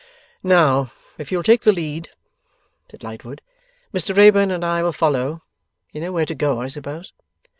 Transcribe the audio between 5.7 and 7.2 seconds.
You know where to go, I suppose?